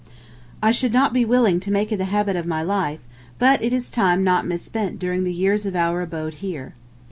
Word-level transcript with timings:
I 0.63 0.71
should 0.71 0.93
not 0.93 1.13
be 1.13 1.25
willing 1.25 1.59
to 1.59 1.69
make 1.69 1.91
it 1.91 1.97
the 1.97 2.05
habit 2.05 2.35
of 2.35 2.47
my 2.47 2.63
life, 2.63 3.01
but 3.37 3.61
it 3.61 3.71
is 3.71 3.91
time 3.91 4.23
not 4.23 4.47
misspent 4.47 4.97
during 4.97 5.25
the 5.25 5.31
years 5.31 5.63
of 5.67 5.75
our 5.75 6.01
abode 6.01 6.33
here. 6.41 6.73